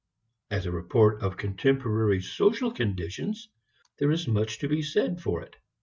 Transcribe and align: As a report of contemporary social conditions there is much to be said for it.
As 0.49 0.65
a 0.65 0.71
report 0.71 1.21
of 1.21 1.37
contemporary 1.37 2.23
social 2.23 2.71
conditions 2.71 3.49
there 3.99 4.09
is 4.09 4.27
much 4.27 4.57
to 4.57 4.67
be 4.67 4.81
said 4.81 5.21
for 5.21 5.43
it. 5.43 5.57